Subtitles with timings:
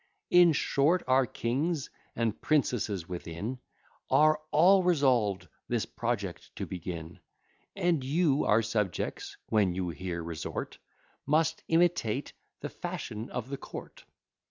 [0.31, 3.59] In short, our kings and princesses within
[4.09, 7.19] Are all resolved this project to begin;
[7.75, 10.79] And you, our subjects, when you here resort,
[11.27, 14.03] Must imitate the fashion of the court.